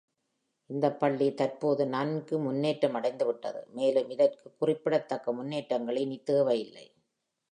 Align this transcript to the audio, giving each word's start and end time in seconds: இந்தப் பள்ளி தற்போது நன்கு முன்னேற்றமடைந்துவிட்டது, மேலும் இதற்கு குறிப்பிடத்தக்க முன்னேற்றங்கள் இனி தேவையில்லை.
இந்தப் 0.69 0.99
பள்ளி 0.99 1.33
தற்போது 1.33 1.87
நன்கு 1.87 2.35
முன்னேற்றமடைந்துவிட்டது, 2.39 3.61
மேலும் 3.71 4.09
இதற்கு 4.09 4.53
குறிப்பிடத்தக்க 4.57 5.33
முன்னேற்றங்கள் 5.33 5.95
இனி 5.97 6.19
தேவையில்லை. 6.23 6.85